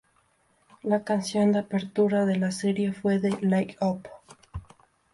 [0.81, 4.07] La canción de apertura de la serie, fue de "Light Up".